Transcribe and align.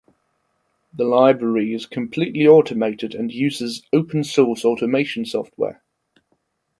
The 0.91 1.03
library 1.03 1.75
is 1.75 1.85
completely 1.85 2.47
automated 2.47 3.13
and 3.13 3.31
uses 3.31 3.83
open 3.93 4.23
source 4.23 4.65
automation 4.65 5.25
software. 5.27 5.83